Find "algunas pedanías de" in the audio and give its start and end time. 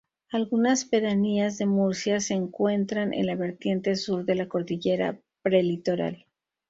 0.31-1.67